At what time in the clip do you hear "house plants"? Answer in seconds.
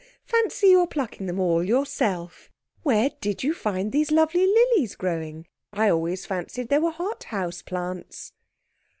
7.25-8.33